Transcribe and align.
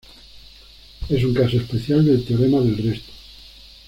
Es 1.09 1.23
un 1.23 1.31
caso 1.35 1.57
especial 1.57 2.03
del 2.03 2.25
teorema 2.25 2.59
del 2.61 2.75
resto. 2.89 3.11